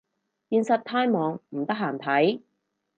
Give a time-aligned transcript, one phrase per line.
[0.49, 2.41] 現實太忙唔得閒睇